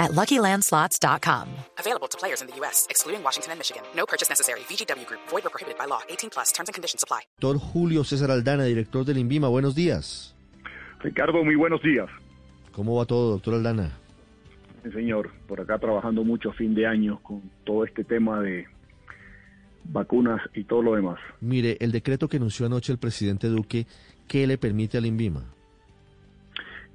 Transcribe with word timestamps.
at 0.00 0.10
LuckyLandSlots.com. 0.12 1.46
Available 1.78 2.08
to 2.08 2.18
players 2.18 2.40
in 2.40 2.48
the 2.48 2.56
U.S., 2.56 2.88
excluding 2.90 3.22
Washington 3.22 3.52
and 3.52 3.60
Michigan. 3.60 3.82
No 3.94 4.06
purchase 4.06 4.28
necessary. 4.28 4.60
VGW 4.60 5.06
Group. 5.06 5.20
Void 5.28 5.46
or 5.46 5.50
prohibited 5.50 5.78
by 5.78 5.84
law. 5.86 6.00
18 6.08 6.30
plus. 6.30 6.50
Terms 6.52 6.68
and 6.68 6.74
conditions 6.74 7.04
apply. 7.04 7.20
Doctor 7.38 7.60
Julio 7.60 8.02
César 8.02 8.30
Aldana, 8.30 8.64
director 8.64 9.04
del 9.04 9.18
INVIMA. 9.18 9.48
Buenos 9.48 9.74
días. 9.76 10.34
Ricardo, 11.00 11.44
muy 11.44 11.54
buenos 11.54 11.80
días. 11.82 12.08
¿Cómo 12.72 12.96
va 12.96 13.04
todo, 13.04 13.30
doctor 13.30 13.54
Aldana? 13.54 13.92
Sí, 14.82 14.90
señor, 14.92 15.30
por 15.46 15.60
acá 15.60 15.78
trabajando 15.78 16.24
mucho 16.24 16.50
a 16.50 16.52
fin 16.54 16.74
de 16.74 16.86
año 16.86 17.20
con 17.22 17.42
todo 17.64 17.84
este 17.84 18.04
tema 18.04 18.40
de 18.40 18.66
vacunas 19.84 20.40
y 20.54 20.64
todo 20.64 20.82
lo 20.82 20.94
demás. 20.94 21.18
Mire, 21.40 21.76
el 21.80 21.92
decreto 21.92 22.28
que 22.28 22.38
anunció 22.38 22.66
anoche 22.66 22.92
el 22.92 22.98
presidente 22.98 23.48
Duque, 23.48 23.86
¿qué 24.26 24.46
le 24.46 24.58
permite 24.58 24.98
al 24.98 25.06
INVIMA? 25.06 25.44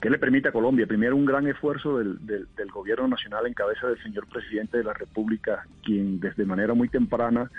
¿Qué 0.01 0.09
le 0.09 0.19
permite 0.19 0.49
a 0.49 0.51
Colombia? 0.51 0.85
Primero, 0.85 1.15
un 1.15 1.25
gran 1.25 1.47
esfuerzo 1.47 1.97
del, 1.97 2.17
del, 2.25 2.71
gobierno 2.71 3.07
nacional 3.07 3.47
en 3.47 3.53
cabeza 3.53 3.87
del 3.87 4.01
señor 4.03 4.27
presidente 4.27 4.77
de 4.77 4.83
la 4.83 4.93
República, 4.93 5.65
quien 5.83 6.19
desde 6.19 6.45
manera 6.45 6.73
muy 6.73 6.89
temprana, 6.89 7.49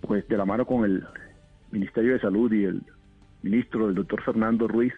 pues 0.00 0.26
de 0.28 0.36
la 0.36 0.44
mano 0.44 0.64
con 0.64 0.84
el 0.84 1.04
Ministerio 1.72 2.12
de 2.14 2.20
Salud 2.20 2.52
y 2.52 2.64
el 2.64 2.82
ministro, 3.42 3.88
el 3.88 3.94
doctor 3.94 4.22
Fernando 4.22 4.68
Ruiz, 4.68 4.94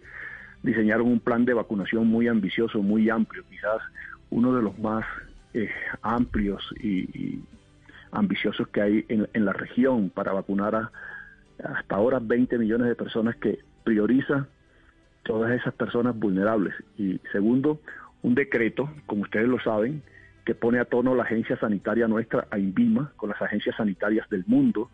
diseñaron 0.63 1.09
un 1.09 1.21
plan 1.21 1.45
de 1.45 1.55
vacunación 1.55 2.07
muy 2.07 2.29
ambicioso, 2.29 2.83
muy 2.83 3.09
amplio, 3.11 3.45
quizás 3.49 3.81
uno 4.31 4.55
de 4.55 4.63
los 4.63 4.79
más 4.79 5.05
eh, 5.55 5.71
amplios 6.03 6.63
y, 6.81 7.41
ambiciosos 8.13 8.69
que 8.69 8.81
hay 8.81 9.05
en, 9.09 9.29
en 9.35 9.45
la 9.45 9.53
región 9.53 10.11
para 10.11 10.33
vacunar 10.33 10.75
a 10.75 10.93
hasta 11.63 11.97
ahora 11.97 12.19
20 12.21 12.59
millones 12.59 12.89
de 12.89 12.95
personas 12.95 13.37
que 13.37 13.61
prioriza 13.85 14.47
todas 15.27 15.53
esas 15.53 15.75
personas 15.75 16.19
vulnerables. 16.19 16.75
Y 16.97 17.21
segundo, 17.33 17.81
un 18.23 18.35
decreto, 18.35 18.89
como 19.07 19.23
ustedes 19.23 19.49
lo 19.49 19.61
saben, 19.61 20.03
que 20.45 20.55
pone 20.55 20.79
a 20.79 20.85
tono 20.85 21.15
la 21.15 21.25
agencia 21.25 21.59
sanitaria 21.59 22.07
nuestra, 22.07 22.47
a 22.51 22.59
INVIMA, 22.59 23.13
con 23.17 23.31
las 23.31 23.43
agencias 23.43 23.77
sanitarias 23.77 24.29
del 24.31 24.45
mundo, 24.47 24.91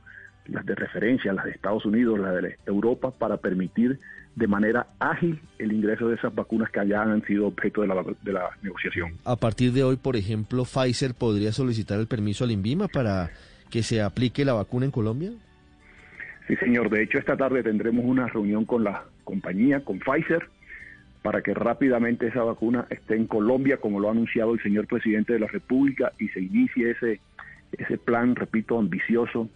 las 0.46 0.64
de 0.64 0.74
referencia, 0.74 1.32
las 1.32 1.44
de 1.44 1.52
Estados 1.52 1.84
Unidos, 1.84 2.18
las 2.18 2.42
de 2.42 2.56
Europa, 2.66 3.10
para 3.10 3.36
permitir 3.36 3.98
de 4.34 4.46
manera 4.46 4.86
ágil 4.98 5.40
el 5.58 5.72
ingreso 5.72 6.08
de 6.08 6.16
esas 6.16 6.34
vacunas 6.34 6.70
que 6.70 6.86
ya 6.88 7.02
han 7.02 7.22
sido 7.26 7.46
objeto 7.46 7.82
de 7.82 7.88
la, 7.88 8.02
de 8.22 8.32
la 8.32 8.48
negociación. 8.62 9.18
A 9.24 9.36
partir 9.36 9.72
de 9.72 9.84
hoy, 9.84 9.96
por 9.96 10.16
ejemplo, 10.16 10.64
Pfizer 10.64 11.14
podría 11.14 11.52
solicitar 11.52 12.00
el 12.00 12.06
permiso 12.06 12.44
al 12.44 12.50
INVIMA 12.50 12.88
para 12.88 13.30
que 13.70 13.82
se 13.82 14.00
aplique 14.00 14.44
la 14.44 14.54
vacuna 14.54 14.86
en 14.86 14.90
Colombia. 14.90 15.30
Sí, 16.46 16.56
señor. 16.56 16.90
De 16.90 17.02
hecho, 17.02 17.18
esta 17.18 17.36
tarde 17.36 17.62
tendremos 17.62 18.04
una 18.04 18.26
reunión 18.26 18.64
con 18.64 18.84
la 18.84 19.04
compañía, 19.24 19.80
con 19.80 19.98
Pfizer, 19.98 20.48
para 21.22 21.40
que 21.40 21.54
rápidamente 21.54 22.26
esa 22.26 22.42
vacuna 22.42 22.86
esté 22.90 23.14
en 23.16 23.26
Colombia, 23.26 23.76
como 23.76 24.00
lo 24.00 24.08
ha 24.08 24.12
anunciado 24.12 24.54
el 24.54 24.62
señor 24.62 24.86
presidente 24.86 25.32
de 25.32 25.38
la 25.38 25.46
República, 25.46 26.12
y 26.18 26.28
se 26.28 26.40
inicie 26.40 26.90
ese, 26.90 27.20
ese 27.72 27.96
plan, 27.96 28.34
repito, 28.34 28.78
ambicioso 28.78 29.48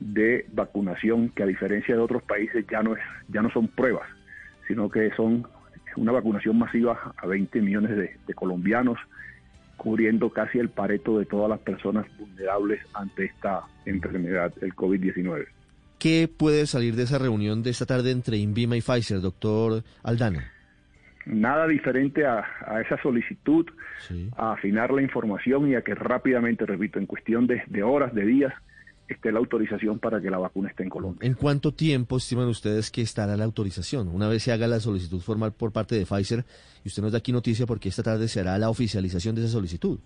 de 0.00 0.46
vacunación, 0.52 1.30
que 1.30 1.44
a 1.44 1.46
diferencia 1.46 1.94
de 1.94 2.00
otros 2.00 2.22
países 2.24 2.66
ya 2.68 2.82
no, 2.82 2.94
es, 2.96 3.02
ya 3.28 3.40
no 3.40 3.50
son 3.50 3.68
pruebas, 3.68 4.08
sino 4.66 4.90
que 4.90 5.10
son 5.12 5.46
una 5.96 6.12
vacunación 6.12 6.58
masiva 6.58 7.14
a 7.16 7.26
20 7.26 7.60
millones 7.62 7.96
de, 7.96 8.16
de 8.26 8.34
colombianos, 8.34 8.98
cubriendo 9.76 10.30
casi 10.30 10.58
el 10.58 10.70
pareto 10.70 11.18
de 11.18 11.26
todas 11.26 11.48
las 11.48 11.60
personas 11.60 12.06
vulnerables 12.18 12.80
ante 12.94 13.26
esta 13.26 13.62
enfermedad, 13.84 14.52
el 14.60 14.74
COVID-19. 14.74 15.46
¿Qué 15.98 16.28
puede 16.28 16.66
salir 16.66 16.94
de 16.94 17.04
esa 17.04 17.18
reunión 17.18 17.62
de 17.62 17.70
esta 17.70 17.86
tarde 17.86 18.10
entre 18.10 18.36
Invima 18.36 18.76
y 18.76 18.80
Pfizer, 18.80 19.20
doctor 19.20 19.82
Aldana? 20.02 20.52
Nada 21.24 21.66
diferente 21.66 22.24
a, 22.24 22.44
a 22.66 22.80
esa 22.82 23.00
solicitud, 23.02 23.66
sí. 24.06 24.30
a 24.36 24.52
afinar 24.52 24.92
la 24.92 25.02
información 25.02 25.68
y 25.68 25.74
a 25.74 25.82
que 25.82 25.94
rápidamente, 25.94 26.66
repito, 26.66 26.98
en 26.98 27.06
cuestión 27.06 27.46
de, 27.46 27.62
de, 27.66 27.82
horas, 27.82 28.14
de 28.14 28.24
días, 28.24 28.52
esté 29.08 29.32
la 29.32 29.38
autorización 29.38 29.98
para 29.98 30.20
que 30.20 30.30
la 30.30 30.38
vacuna 30.38 30.68
esté 30.68 30.82
en 30.82 30.90
Colombia. 30.90 31.26
¿En 31.26 31.34
cuánto 31.34 31.72
tiempo 31.72 32.18
estiman 32.18 32.46
ustedes 32.46 32.90
que 32.90 33.02
estará 33.02 33.36
la 33.36 33.44
autorización? 33.44 34.08
Una 34.08 34.28
vez 34.28 34.42
se 34.42 34.52
haga 34.52 34.66
la 34.66 34.80
solicitud 34.80 35.20
formal 35.20 35.52
por 35.52 35.72
parte 35.72 35.96
de 35.96 36.06
Pfizer, 36.06 36.44
y 36.84 36.88
usted 36.88 37.02
nos 37.02 37.12
da 37.12 37.18
aquí 37.18 37.32
noticia 37.32 37.66
porque 37.66 37.88
esta 37.88 38.02
tarde 38.02 38.28
se 38.28 38.40
hará 38.40 38.58
la 38.58 38.68
oficialización 38.68 39.34
de 39.34 39.42
esa 39.42 39.50
solicitud. 39.52 39.98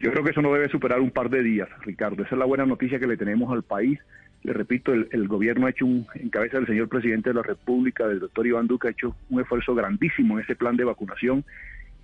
Yo 0.00 0.10
creo 0.12 0.24
que 0.24 0.30
eso 0.30 0.40
no 0.40 0.52
debe 0.54 0.68
superar 0.68 1.00
un 1.00 1.10
par 1.10 1.28
de 1.28 1.42
días, 1.42 1.68
Ricardo. 1.82 2.22
Esa 2.22 2.34
es 2.34 2.38
la 2.38 2.46
buena 2.46 2.64
noticia 2.64 2.98
que 2.98 3.06
le 3.06 3.16
tenemos 3.16 3.52
al 3.52 3.62
país 3.62 3.98
le 4.42 4.52
repito, 4.52 4.92
el, 4.92 5.28
gobierno 5.28 5.66
ha 5.66 5.70
hecho 5.70 5.84
un, 5.84 6.06
en 6.14 6.30
cabeza 6.30 6.56
del 6.56 6.66
señor 6.66 6.88
presidente 6.88 7.30
de 7.30 7.34
la 7.34 7.42
República, 7.42 8.08
del 8.08 8.20
doctor 8.20 8.46
Iván 8.46 8.66
Duque, 8.66 8.88
ha 8.88 8.92
hecho 8.92 9.14
un 9.28 9.40
esfuerzo 9.40 9.74
grandísimo 9.74 10.38
en 10.38 10.44
ese 10.44 10.56
plan 10.56 10.76
de 10.76 10.84
vacunación 10.84 11.44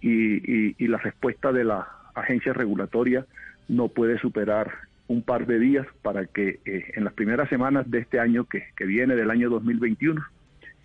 y, 0.01 0.37
y, 0.37 0.75
y 0.79 0.89
la 0.89 0.99
respuesta 0.99 1.53
de 1.53 1.65
la 1.65 1.89
agencia 2.15 2.53
regulatoria 2.53 3.27
no 3.69 3.89
puede 3.89 4.19
superar 4.19 4.73
un 5.09 5.23
par 5.23 5.47
de 5.47 5.59
días 5.59 5.87
para 6.03 6.27
que 6.27 6.61
eh, 6.65 6.93
en 6.95 7.05
las 7.05 7.13
primeras 7.15 7.49
semanas 7.49 7.91
de 7.91 8.01
este 8.01 8.19
año 8.19 8.45
que, 8.45 8.65
que 8.77 8.85
viene, 8.85 9.15
del 9.15 9.31
año 9.31 9.49
2021, 9.51 10.23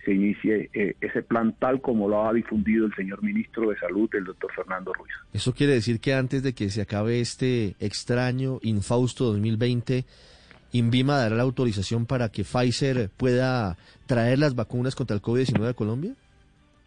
se 0.06 0.14
inicie 0.14 0.70
eh, 0.74 0.96
ese 1.02 1.22
plan 1.22 1.56
tal 1.60 1.82
como 1.82 2.08
lo 2.08 2.28
ha 2.28 2.34
difundido 2.34 2.86
el 2.86 2.96
señor 2.96 3.22
ministro 3.24 3.70
de 3.70 3.78
Salud, 3.78 4.10
el 4.14 4.26
doctor 4.26 4.52
Fernando 4.54 4.94
Ruiz. 4.94 5.12
Eso 5.34 5.54
quiere 5.54 5.74
decir 5.74 6.00
que 6.00 6.14
antes 6.14 6.44
de 6.44 6.54
que 6.54 6.70
se 6.70 6.82
acabe 6.82 7.20
este 7.20 7.76
extraño, 7.80 8.60
infausto 8.64 9.26
2020, 9.26 10.06
¿Invima 10.74 11.18
dará 11.18 11.36
la 11.36 11.44
autorización 11.44 12.06
para 12.06 12.30
que 12.30 12.44
Pfizer 12.44 13.10
pueda 13.18 13.78
traer 14.06 14.40
las 14.40 14.56
vacunas 14.56 14.96
contra 14.96 15.16
el 15.16 15.22
COVID-19 15.22 15.70
a 15.70 15.74
Colombia? 15.74 16.14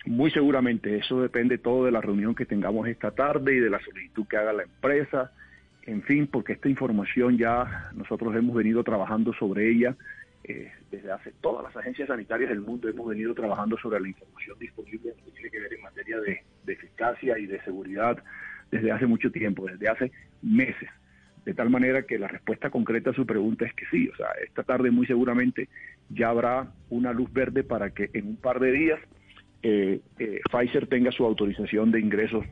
Muy 0.06 0.31
seguramente, 0.31 0.97
eso 0.97 1.21
depende 1.21 1.59
todo 1.59 1.84
de 1.84 1.91
la 1.91 2.00
reunión 2.00 2.34
que 2.34 2.47
tengamos 2.47 2.89
esta 2.89 3.11
tarde 3.11 3.56
y 3.56 3.61
de 3.61 3.71
la 3.71 3.81
solicitud 3.81 4.27
que 4.27 4.37
haga 4.37 4.53
la 4.53 4.62
empresa, 4.62 5.33
en 5.84 6.03
fin, 6.03 6.27
porque 6.27 6.55
esta 6.55 6.69
información 6.69 7.37
ya 7.37 7.91
nosotros 7.94 8.34
hemos 8.37 8.55
venido 8.55 8.83
trabajando 8.84 9.33
sobre 9.34 9.71
ella 9.71 9.97
eh, 10.44 10.71
desde 10.91 11.11
hace 11.11 11.33
todas 11.41 11.65
las 11.65 11.75
agencias 11.75 12.09
sanitarias 12.09 12.50
del 12.50 12.61
mundo 12.61 12.87
hemos 12.87 13.09
venido 13.09 13.33
trabajando 13.33 13.78
sobre 13.78 13.99
la 13.99 14.09
información 14.09 14.59
disponible 14.59 15.15
que 15.25 15.31
tiene 15.31 15.50
que 15.50 15.59
ver 15.61 15.73
en 15.73 15.83
materia 15.83 16.21
de, 16.21 16.43
de 16.65 16.73
eficacia 16.75 17.39
y 17.39 17.47
de 17.47 17.62
seguridad 17.62 18.23
desde 18.71 18.93
hace 18.93 19.06
mucho 19.06 19.31
tiempo, 19.31 19.67
desde 19.67 19.89
hace 19.89 20.12
meses 20.43 20.91
de 21.44 21.55
tal 21.55 21.71
manera 21.71 22.03
que 22.03 22.19
la 22.19 22.28
respuesta 22.28 22.71
concreta 22.71 23.10
a 23.10 23.15
su 23.15 23.27
pregunta 23.27 23.66
es 23.66 23.75
que 23.75 23.84
sí, 23.91 24.09
o 24.09 24.16
sea, 24.16 24.28
esta 24.44 24.62
tarde 24.62 24.91
muy 24.91 25.06
seguramente 25.06 25.69
ya 26.09 26.31
habrá 26.31 26.69
una 26.91 27.12
luz 27.12 27.32
verde 27.32 27.65
para 27.65 27.91
que 27.91 28.10
en 28.15 28.28
un 28.28 28.37
par 28.37 28.60
de 28.60 28.72
días 28.72 29.00
eh, 29.62 30.00
eh, 30.19 30.41
Pfizer 30.50 30.87
tenga 30.87 31.10
su 31.12 31.25
autorización 31.25 31.91
de 31.91 32.00
ingreso 32.00 32.43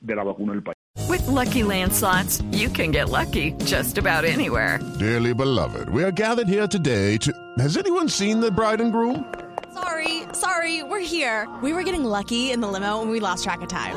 de 0.00 0.14
la 0.14 0.24
vacuna 0.24 0.52
del 0.52 0.62
país. 0.62 0.76
With 1.08 1.26
lucky 1.26 1.62
landslots, 1.62 2.42
you 2.52 2.68
can 2.68 2.92
get 2.92 3.08
lucky 3.10 3.52
just 3.64 3.98
about 3.98 4.24
anywhere. 4.24 4.78
Dearly 4.98 5.34
beloved, 5.34 5.88
we 5.90 6.04
are 6.04 6.12
gathered 6.12 6.48
here 6.48 6.66
today 6.68 7.16
to. 7.18 7.32
Has 7.58 7.76
anyone 7.76 8.08
seen 8.08 8.40
the 8.40 8.50
bride 8.50 8.80
and 8.80 8.92
groom? 8.92 9.24
Sorry, 9.72 10.22
sorry, 10.32 10.82
we're 10.82 11.00
here. 11.00 11.48
We 11.62 11.72
were 11.72 11.82
getting 11.82 12.04
lucky 12.04 12.52
in 12.52 12.60
the 12.60 12.68
limo 12.68 13.02
and 13.02 13.10
we 13.10 13.20
lost 13.20 13.44
track 13.44 13.60
of 13.62 13.68
time. 13.68 13.96